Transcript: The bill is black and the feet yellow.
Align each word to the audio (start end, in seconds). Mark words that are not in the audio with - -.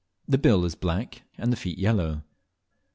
The 0.27 0.39
bill 0.39 0.65
is 0.65 0.73
black 0.73 1.21
and 1.37 1.53
the 1.53 1.55
feet 1.55 1.77
yellow. 1.77 2.23